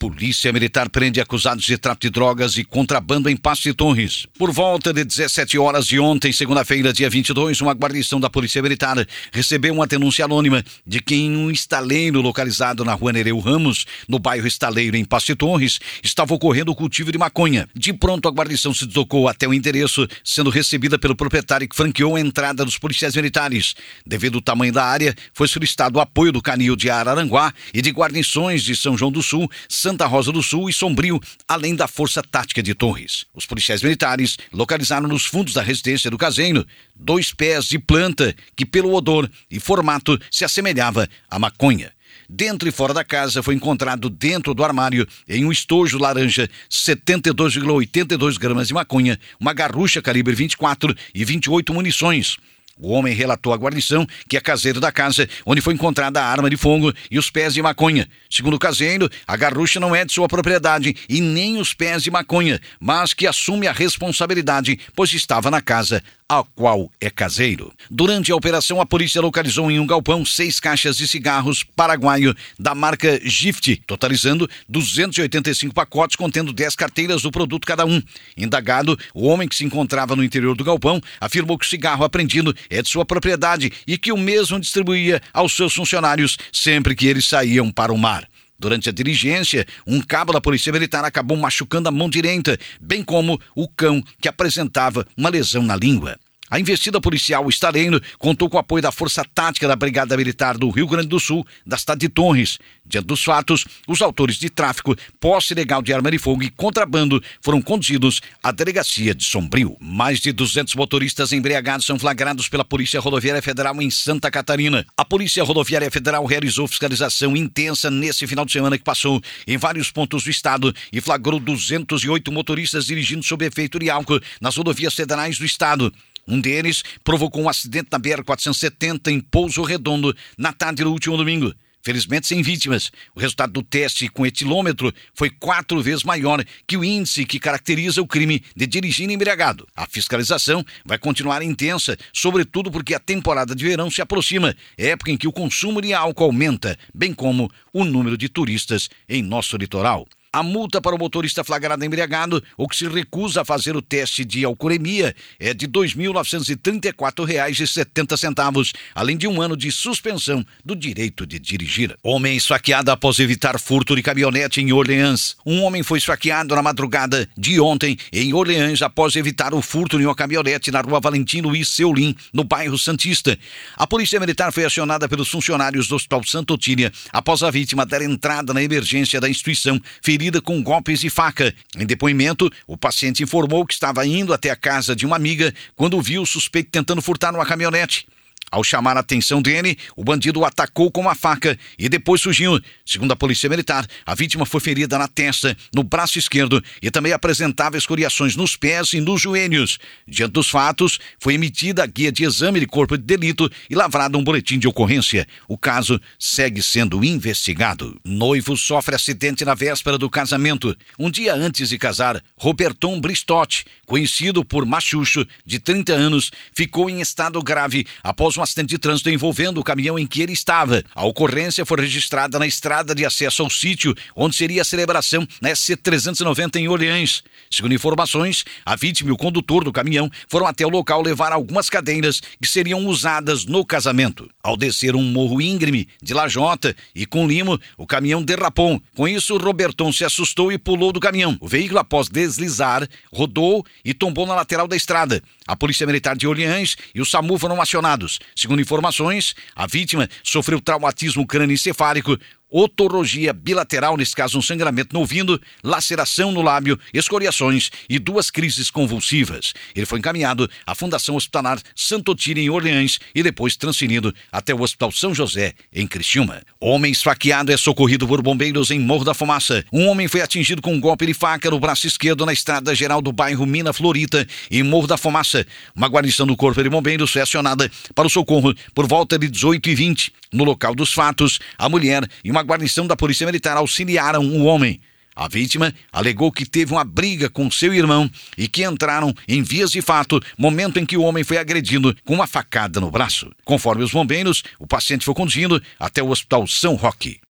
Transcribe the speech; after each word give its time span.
Polícia 0.00 0.50
Militar 0.50 0.88
prende 0.88 1.20
acusados 1.20 1.62
de 1.62 1.76
tráfico 1.76 2.06
de 2.06 2.10
drogas 2.10 2.56
e 2.56 2.64
contrabando 2.64 3.28
em 3.28 3.36
Passo 3.36 3.64
de 3.64 3.74
Torres. 3.74 4.26
Por 4.38 4.50
volta 4.50 4.94
de 4.94 5.04
17 5.04 5.58
horas 5.58 5.86
de 5.86 6.00
ontem, 6.00 6.32
segunda-feira, 6.32 6.90
dia 6.90 7.10
22, 7.10 7.60
uma 7.60 7.74
guarnição 7.74 8.18
da 8.18 8.30
Polícia 8.30 8.62
Militar 8.62 8.96
recebeu 9.30 9.74
uma 9.74 9.86
denúncia 9.86 10.24
anônima 10.24 10.64
de 10.86 11.02
que 11.02 11.14
em 11.14 11.36
um 11.36 11.50
estaleiro 11.50 12.22
localizado 12.22 12.82
na 12.82 12.94
rua 12.94 13.12
Nereu 13.12 13.38
Ramos, 13.40 13.84
no 14.08 14.18
bairro 14.18 14.46
Estaleiro, 14.46 14.96
em 14.96 15.04
Passo 15.04 15.26
de 15.26 15.34
Torres, 15.34 15.78
estava 16.02 16.32
ocorrendo 16.32 16.72
o 16.72 16.74
cultivo 16.74 17.12
de 17.12 17.18
maconha. 17.18 17.68
De 17.76 17.92
pronto, 17.92 18.26
a 18.26 18.32
guarnição 18.32 18.72
se 18.72 18.86
deslocou 18.86 19.28
até 19.28 19.46
o 19.46 19.52
endereço, 19.52 20.08
sendo 20.24 20.48
recebida 20.48 20.98
pelo 20.98 21.14
proprietário 21.14 21.68
que 21.68 21.76
franqueou 21.76 22.16
a 22.16 22.20
entrada 22.20 22.64
dos 22.64 22.78
policiais 22.78 23.14
militares. 23.14 23.74
Devido 24.06 24.36
ao 24.36 24.42
tamanho 24.42 24.72
da 24.72 24.82
área, 24.82 25.14
foi 25.34 25.46
solicitado 25.46 25.98
o 25.98 26.00
apoio 26.00 26.32
do 26.32 26.40
canil 26.40 26.74
de 26.74 26.88
Araranguá 26.88 27.52
e 27.74 27.82
de 27.82 27.90
guarnições 27.90 28.62
de 28.62 28.74
São 28.74 28.96
João 28.96 29.12
do 29.12 29.22
Sul, 29.22 29.46
Santa 29.90 30.06
Rosa 30.06 30.30
do 30.30 30.40
Sul 30.40 30.70
e 30.70 30.72
Sombrio, 30.72 31.20
além 31.48 31.74
da 31.74 31.88
Força 31.88 32.22
Tática 32.22 32.62
de 32.62 32.74
Torres. 32.74 33.26
Os 33.34 33.44
policiais 33.44 33.82
militares 33.82 34.38
localizaram 34.52 35.08
nos 35.08 35.26
fundos 35.26 35.52
da 35.52 35.62
residência 35.62 36.08
do 36.08 36.16
caseiro 36.16 36.64
dois 36.94 37.32
pés 37.32 37.64
de 37.64 37.76
planta 37.76 38.32
que, 38.54 38.64
pelo 38.64 38.94
odor 38.94 39.28
e 39.50 39.58
formato, 39.58 40.16
se 40.30 40.44
assemelhava 40.44 41.08
à 41.28 41.40
maconha. 41.40 41.92
Dentro 42.28 42.68
e 42.68 42.72
fora 42.72 42.94
da 42.94 43.02
casa 43.02 43.42
foi 43.42 43.56
encontrado 43.56 44.08
dentro 44.08 44.54
do 44.54 44.62
armário, 44.62 45.08
em 45.28 45.44
um 45.44 45.50
estojo 45.50 45.98
laranja, 45.98 46.48
72,82 46.70 48.38
gramas 48.38 48.68
de 48.68 48.74
maconha, 48.74 49.18
uma 49.40 49.52
garrucha 49.52 50.00
calibre 50.00 50.36
24 50.36 50.94
e 51.12 51.24
28 51.24 51.74
munições. 51.74 52.36
O 52.80 52.92
homem 52.92 53.14
relatou 53.14 53.52
à 53.52 53.56
guarnição 53.56 54.06
que 54.28 54.36
é 54.36 54.40
caseiro 54.40 54.80
da 54.80 54.90
casa, 54.90 55.28
onde 55.44 55.60
foi 55.60 55.74
encontrada 55.74 56.20
a 56.20 56.26
arma 56.26 56.48
de 56.48 56.56
fogo 56.56 56.92
e 57.10 57.18
os 57.18 57.30
pés 57.30 57.52
de 57.52 57.62
maconha. 57.62 58.08
Segundo 58.30 58.54
o 58.54 58.58
caseiro, 58.58 59.08
a 59.26 59.36
garrucha 59.36 59.78
não 59.78 59.94
é 59.94 60.04
de 60.04 60.12
sua 60.12 60.28
propriedade 60.28 60.96
e 61.08 61.20
nem 61.20 61.58
os 61.58 61.74
pés 61.74 62.02
de 62.02 62.10
maconha, 62.10 62.60
mas 62.80 63.12
que 63.12 63.26
assume 63.26 63.66
a 63.66 63.72
responsabilidade, 63.72 64.78
pois 64.94 65.12
estava 65.12 65.50
na 65.50 65.60
casa 65.60 66.02
a 66.30 66.44
qual 66.44 66.88
é 67.00 67.10
caseiro. 67.10 67.72
Durante 67.90 68.30
a 68.30 68.36
operação, 68.36 68.80
a 68.80 68.86
polícia 68.86 69.20
localizou 69.20 69.68
em 69.68 69.80
um 69.80 69.86
galpão 69.86 70.24
seis 70.24 70.60
caixas 70.60 70.96
de 70.96 71.08
cigarros 71.08 71.64
paraguaio 71.64 72.32
da 72.56 72.72
marca 72.72 73.20
Gift, 73.24 73.82
totalizando 73.84 74.48
285 74.68 75.74
pacotes 75.74 76.14
contendo 76.14 76.52
10 76.52 76.76
carteiras 76.76 77.22
do 77.22 77.32
produto 77.32 77.66
cada 77.66 77.84
um. 77.84 78.00
Indagado, 78.36 78.96
o 79.12 79.26
homem 79.26 79.48
que 79.48 79.56
se 79.56 79.64
encontrava 79.64 80.14
no 80.14 80.22
interior 80.22 80.54
do 80.54 80.62
galpão 80.62 81.00
afirmou 81.20 81.58
que 81.58 81.66
o 81.66 81.68
cigarro 81.68 82.04
apreendido 82.04 82.54
é 82.70 82.80
de 82.80 82.88
sua 82.88 83.04
propriedade 83.04 83.72
e 83.86 83.98
que 83.98 84.12
o 84.12 84.16
mesmo 84.16 84.58
distribuía 84.58 85.20
aos 85.32 85.54
seus 85.54 85.74
funcionários 85.74 86.38
sempre 86.52 86.94
que 86.94 87.06
eles 87.06 87.26
saíam 87.26 87.70
para 87.70 87.92
o 87.92 87.98
mar. 87.98 88.26
Durante 88.58 88.90
a 88.90 88.92
diligência, 88.92 89.66
um 89.86 90.00
cabo 90.02 90.32
da 90.34 90.40
Polícia 90.40 90.70
Militar 90.70 91.02
acabou 91.04 91.36
machucando 91.36 91.88
a 91.88 91.92
mão 91.92 92.10
direita, 92.10 92.58
bem 92.80 93.02
como 93.02 93.40
o 93.56 93.66
cão 93.66 94.02
que 94.20 94.28
apresentava 94.28 95.06
uma 95.16 95.30
lesão 95.30 95.62
na 95.62 95.74
língua. 95.74 96.18
A 96.50 96.58
investida 96.58 97.00
policial 97.00 97.48
Estareno 97.48 98.00
contou 98.18 98.50
com 98.50 98.56
o 98.56 98.60
apoio 98.60 98.82
da 98.82 98.90
Força 98.90 99.24
Tática 99.24 99.68
da 99.68 99.76
Brigada 99.76 100.16
Militar 100.16 100.58
do 100.58 100.68
Rio 100.68 100.88
Grande 100.88 101.06
do 101.06 101.20
Sul, 101.20 101.46
da 101.64 101.78
cidade 101.78 102.00
de 102.00 102.08
Torres. 102.08 102.58
Diante 102.84 103.06
dos 103.06 103.22
fatos, 103.22 103.64
os 103.86 104.02
autores 104.02 104.34
de 104.34 104.50
tráfico, 104.50 104.96
posse 105.20 105.52
ilegal 105.54 105.80
de 105.80 105.92
arma 105.92 106.10
de 106.10 106.18
fogo 106.18 106.42
e 106.42 106.50
contrabando 106.50 107.22
foram 107.40 107.62
conduzidos 107.62 108.20
à 108.42 108.50
delegacia 108.50 109.14
de 109.14 109.24
Sombrio. 109.24 109.76
Mais 109.80 110.18
de 110.18 110.32
200 110.32 110.74
motoristas 110.74 111.30
embriagados 111.30 111.86
são 111.86 111.96
flagrados 111.96 112.48
pela 112.48 112.64
Polícia 112.64 112.98
Rodoviária 112.98 113.40
Federal 113.40 113.80
em 113.80 113.88
Santa 113.88 114.28
Catarina. 114.28 114.84
A 114.96 115.04
Polícia 115.04 115.44
Rodoviária 115.44 115.88
Federal 115.88 116.24
realizou 116.24 116.66
fiscalização 116.66 117.36
intensa 117.36 117.92
nesse 117.92 118.26
final 118.26 118.44
de 118.44 118.50
semana 118.50 118.76
que 118.76 118.82
passou 118.82 119.22
em 119.46 119.56
vários 119.56 119.92
pontos 119.92 120.24
do 120.24 120.30
estado 120.30 120.74
e 120.92 121.00
flagrou 121.00 121.38
208 121.38 122.32
motoristas 122.32 122.86
dirigindo 122.86 123.22
sob 123.22 123.46
efeito 123.46 123.78
de 123.78 123.88
álcool 123.88 124.20
nas 124.40 124.56
rodovias 124.56 124.94
federais 124.94 125.38
do 125.38 125.44
estado. 125.44 125.92
Um 126.30 126.40
deles 126.40 126.84
provocou 127.02 127.42
um 127.42 127.48
acidente 127.48 127.88
na 127.90 127.98
BR-470 127.98 129.08
em 129.08 129.20
Pouso 129.20 129.62
Redondo 129.64 130.16
na 130.38 130.52
tarde 130.52 130.84
do 130.84 130.92
último 130.92 131.16
domingo. 131.16 131.52
Felizmente 131.82 132.28
sem 132.28 132.40
vítimas. 132.40 132.92
O 133.16 133.20
resultado 133.20 133.52
do 133.52 133.62
teste 133.64 134.08
com 134.08 134.24
etilômetro 134.24 134.92
foi 135.12 135.28
quatro 135.28 135.82
vezes 135.82 136.04
maior 136.04 136.44
que 136.68 136.76
o 136.76 136.84
índice 136.84 137.24
que 137.24 137.40
caracteriza 137.40 138.00
o 138.00 138.06
crime 138.06 138.44
de 138.54 138.66
dirigir 138.66 139.10
embriagado. 139.10 139.66
A 139.74 139.86
fiscalização 139.86 140.64
vai 140.84 140.98
continuar 140.98 141.42
intensa, 141.42 141.96
sobretudo 142.12 142.70
porque 142.70 142.94
a 142.94 143.00
temporada 143.00 143.52
de 143.52 143.64
verão 143.64 143.90
se 143.90 144.00
aproxima, 144.00 144.54
época 144.78 145.10
em 145.10 145.16
que 145.16 145.26
o 145.26 145.32
consumo 145.32 145.80
de 145.80 145.92
álcool 145.92 146.24
aumenta, 146.24 146.78
bem 146.94 147.12
como 147.12 147.50
o 147.72 147.84
número 147.84 148.16
de 148.16 148.28
turistas 148.28 148.88
em 149.08 149.20
nosso 149.20 149.56
litoral. 149.56 150.06
A 150.32 150.44
multa 150.44 150.80
para 150.80 150.94
o 150.94 150.98
motorista 150.98 151.42
flagrado 151.42 151.84
embriagado 151.84 152.40
ou 152.56 152.68
que 152.68 152.76
se 152.76 152.86
recusa 152.86 153.40
a 153.40 153.44
fazer 153.44 153.74
o 153.74 153.82
teste 153.82 154.24
de 154.24 154.44
alcoolemia 154.44 155.12
é 155.40 155.52
de 155.52 155.66
R$ 155.66 155.72
2.934,70, 155.72 158.72
além 158.94 159.16
de 159.16 159.26
um 159.26 159.42
ano 159.42 159.56
de 159.56 159.72
suspensão 159.72 160.46
do 160.64 160.76
direito 160.76 161.26
de 161.26 161.40
dirigir. 161.40 161.96
Homem 162.00 162.36
esfaqueado 162.36 162.92
após 162.92 163.18
evitar 163.18 163.58
furto 163.58 163.96
de 163.96 164.04
caminhonete 164.04 164.60
em 164.60 164.72
Orleans. 164.72 165.34
Um 165.44 165.64
homem 165.64 165.82
foi 165.82 165.98
esfaqueado 165.98 166.54
na 166.54 166.62
madrugada 166.62 167.28
de 167.36 167.58
ontem 167.58 167.98
em 168.12 168.32
Orleans 168.32 168.82
após 168.82 169.16
evitar 169.16 169.52
o 169.52 169.60
furto 169.60 169.98
de 169.98 170.06
uma 170.06 170.14
caminhonete 170.14 170.70
na 170.70 170.80
rua 170.80 171.00
Valentim 171.00 171.40
Luiz 171.40 171.70
Seulin, 171.70 172.14
no 172.32 172.44
bairro 172.44 172.78
Santista. 172.78 173.36
A 173.76 173.84
polícia 173.84 174.20
militar 174.20 174.52
foi 174.52 174.64
acionada 174.64 175.08
pelos 175.08 175.28
funcionários 175.28 175.88
do 175.88 175.96
Hospital 175.96 176.22
Santo 176.22 176.54
Otília 176.54 176.92
após 177.12 177.42
a 177.42 177.50
vítima 177.50 177.84
dar 177.84 178.00
entrada 178.00 178.54
na 178.54 178.62
emergência 178.62 179.20
da 179.20 179.28
instituição 179.28 179.82
ferida 180.00 180.19
com 180.42 180.62
golpes 180.62 181.00
de 181.00 181.08
faca. 181.08 181.54
Em 181.76 181.86
depoimento, 181.86 182.50
o 182.66 182.76
paciente 182.76 183.22
informou 183.22 183.64
que 183.64 183.72
estava 183.72 184.04
indo 184.06 184.34
até 184.34 184.50
a 184.50 184.56
casa 184.56 184.94
de 184.94 185.06
uma 185.06 185.16
amiga 185.16 185.54
quando 185.74 186.00
viu 186.00 186.22
o 186.22 186.26
suspeito 186.26 186.70
tentando 186.70 187.00
furtar 187.00 187.34
uma 187.34 187.46
caminhonete. 187.46 188.06
Ao 188.50 188.64
chamar 188.64 188.96
a 188.96 189.00
atenção 189.00 189.40
dele, 189.40 189.78
o 189.94 190.02
bandido 190.02 190.40
o 190.40 190.44
atacou 190.44 190.90
com 190.90 191.02
uma 191.02 191.14
faca 191.14 191.56
e 191.78 191.88
depois 191.88 192.20
fugiu. 192.20 192.60
Segundo 192.84 193.12
a 193.12 193.16
polícia 193.16 193.48
militar, 193.48 193.86
a 194.04 194.14
vítima 194.14 194.44
foi 194.44 194.60
ferida 194.60 194.98
na 194.98 195.06
testa, 195.06 195.56
no 195.72 195.84
braço 195.84 196.18
esquerdo 196.18 196.62
e 196.82 196.90
também 196.90 197.12
apresentava 197.12 197.76
escoriações 197.76 198.34
nos 198.34 198.56
pés 198.56 198.92
e 198.92 199.00
nos 199.00 199.20
joelhos. 199.20 199.78
Diante 200.06 200.32
dos 200.32 200.50
fatos, 200.50 200.98
foi 201.20 201.34
emitida 201.34 201.84
a 201.84 201.86
guia 201.86 202.10
de 202.10 202.24
exame 202.24 202.58
de 202.58 202.66
corpo 202.66 202.98
de 202.98 203.04
delito 203.04 203.48
e 203.68 203.76
lavrado 203.76 204.18
um 204.18 204.24
boletim 204.24 204.58
de 204.58 204.66
ocorrência. 204.66 205.28
O 205.46 205.56
caso 205.56 206.00
segue 206.18 206.60
sendo 206.60 207.04
investigado. 207.04 208.00
Noivo 208.04 208.56
sofre 208.56 208.96
acidente 208.96 209.44
na 209.44 209.54
véspera 209.54 209.96
do 209.96 210.10
casamento. 210.10 210.76
Um 210.98 211.08
dia 211.08 211.34
antes 211.34 211.68
de 211.68 211.78
casar, 211.78 212.20
Roberton 212.36 213.00
Bristotti, 213.00 213.64
conhecido 213.86 214.44
por 214.44 214.66
Machucho, 214.66 215.24
de 215.46 215.60
30 215.60 215.92
anos, 215.92 216.32
ficou 216.52 216.90
em 216.90 217.00
estado 217.00 217.40
grave 217.42 217.86
após 218.02 218.39
um 218.40 218.42
acidente 218.42 218.70
de 218.70 218.78
trânsito 218.78 219.10
envolvendo 219.10 219.58
o 219.58 219.64
caminhão 219.64 219.98
em 219.98 220.06
que 220.06 220.22
ele 220.22 220.32
estava. 220.32 220.82
A 220.94 221.04
ocorrência 221.04 221.64
foi 221.64 221.80
registrada 221.80 222.38
na 222.38 222.46
estrada 222.46 222.94
de 222.94 223.04
acesso 223.04 223.42
ao 223.42 223.50
sítio 223.50 223.94
onde 224.16 224.34
seria 224.34 224.62
a 224.62 224.64
celebração 224.64 225.26
na 225.40 225.50
SC-390 225.50 226.56
em 226.56 226.68
Orleans. 226.68 227.22
Segundo 227.50 227.74
informações, 227.74 228.44
a 228.64 228.76
vítima 228.76 229.10
e 229.10 229.12
o 229.12 229.16
condutor 229.16 229.64
do 229.64 229.72
caminhão 229.72 230.10
foram 230.28 230.46
até 230.46 230.64
o 230.64 230.70
local 230.70 231.02
levar 231.02 231.32
algumas 231.32 231.68
cadeiras 231.68 232.20
que 232.40 232.48
seriam 232.48 232.86
usadas 232.86 233.44
no 233.44 233.64
casamento. 233.64 234.28
Ao 234.42 234.56
descer 234.56 234.96
um 234.96 235.02
morro 235.02 235.40
íngreme 235.40 235.88
de 236.02 236.14
lajota 236.14 236.74
e 236.94 237.04
com 237.04 237.26
limo, 237.26 237.60
o 237.76 237.86
caminhão 237.86 238.22
derrapou. 238.22 238.80
Com 238.94 239.06
isso, 239.06 239.36
Roberton 239.36 239.92
se 239.92 240.04
assustou 240.04 240.50
e 240.50 240.58
pulou 240.58 240.92
do 240.92 241.00
caminhão. 241.00 241.36
O 241.40 241.48
veículo, 241.48 241.80
após 241.80 242.08
deslizar, 242.08 242.88
rodou 243.12 243.64
e 243.84 243.92
tombou 243.92 244.26
na 244.26 244.34
lateral 244.34 244.66
da 244.66 244.76
estrada. 244.76 245.22
A 245.50 245.56
Polícia 245.56 245.84
Militar 245.84 246.16
de 246.16 246.28
Orleans 246.28 246.76
e 246.94 247.00
o 247.00 247.04
SAMU 247.04 247.36
foram 247.36 247.60
acionados. 247.60 248.20
Segundo 248.36 248.62
informações, 248.62 249.34
a 249.52 249.66
vítima 249.66 250.08
sofreu 250.22 250.60
traumatismo 250.60 251.26
crânioencefálico, 251.26 252.16
otorrogia 252.50 253.32
bilateral, 253.32 253.96
nesse 253.96 254.14
caso 254.14 254.38
um 254.38 254.42
sangramento 254.42 254.92
no 254.92 255.00
ouvido, 255.00 255.40
laceração 255.62 256.32
no 256.32 256.42
lábio, 256.42 256.78
escoriações 256.92 257.70
e 257.88 257.98
duas 257.98 258.30
crises 258.30 258.70
convulsivas. 258.70 259.52
Ele 259.74 259.86
foi 259.86 259.98
encaminhado 259.98 260.50
à 260.66 260.74
Fundação 260.74 261.16
Hospitalar 261.16 261.60
Santo 261.74 262.14
Tire 262.14 262.40
em 262.40 262.50
Orleans 262.50 262.98
e 263.14 263.22
depois 263.22 263.56
transferido 263.56 264.14
até 264.32 264.54
o 264.54 264.62
Hospital 264.62 264.90
São 264.92 265.14
José, 265.14 265.54
em 265.72 265.86
Criciúma. 265.86 266.42
Homem 266.60 266.92
esfaqueado 266.92 267.52
é 267.52 267.56
socorrido 267.56 268.06
por 268.06 268.22
bombeiros 268.22 268.70
em 268.70 268.78
Morro 268.78 269.04
da 269.04 269.14
Fumaça. 269.14 269.64
Um 269.72 269.86
homem 269.86 270.08
foi 270.08 270.20
atingido 270.20 270.60
com 270.60 270.74
um 270.74 270.80
golpe 270.80 271.06
de 271.06 271.14
faca 271.14 271.50
no 271.50 271.60
braço 271.60 271.86
esquerdo 271.86 272.26
na 272.26 272.32
estrada 272.32 272.74
geral 272.74 273.00
do 273.00 273.12
bairro 273.12 273.46
Mina 273.46 273.72
Florita, 273.72 274.26
em 274.50 274.62
Morro 274.62 274.86
da 274.86 274.96
Fumaça. 274.96 275.46
Uma 275.74 275.88
guarnição 275.88 276.26
do 276.26 276.36
Corpo 276.36 276.62
de 276.62 276.68
Bombeiros 276.68 277.10
foi 277.10 277.22
acionada 277.22 277.70
para 277.94 278.06
o 278.06 278.10
socorro 278.10 278.54
por 278.74 278.86
volta 278.86 279.18
de 279.18 279.28
18 279.28 279.68
e 279.68 279.74
20 279.74 280.12
No 280.32 280.44
local 280.44 280.74
dos 280.74 280.92
fatos, 280.92 281.40
a 281.58 281.68
mulher 281.68 282.08
e 282.24 282.30
uma 282.30 282.39
uma 282.40 282.44
guarnição 282.44 282.86
da 282.86 282.96
Polícia 282.96 283.26
Militar 283.26 283.56
auxiliaram 283.58 284.24
o 284.24 284.44
homem. 284.44 284.80
A 285.14 285.28
vítima 285.28 285.74
alegou 285.92 286.32
que 286.32 286.46
teve 286.46 286.72
uma 286.72 286.84
briga 286.84 287.28
com 287.28 287.50
seu 287.50 287.74
irmão 287.74 288.10
e 288.38 288.48
que 288.48 288.64
entraram 288.64 289.12
em 289.28 289.42
vias 289.42 289.70
de 289.70 289.82
fato, 289.82 290.18
momento 290.38 290.78
em 290.78 290.86
que 290.86 290.96
o 290.96 291.02
homem 291.02 291.22
foi 291.22 291.36
agredido 291.36 291.94
com 292.06 292.14
uma 292.14 292.26
facada 292.26 292.80
no 292.80 292.90
braço. 292.90 293.30
Conforme 293.44 293.84
os 293.84 293.92
bombeiros, 293.92 294.42
o 294.58 294.66
paciente 294.66 295.04
foi 295.04 295.14
conduzido 295.14 295.62
até 295.78 296.02
o 296.02 296.08
Hospital 296.08 296.46
São 296.46 296.74
Roque. 296.76 297.18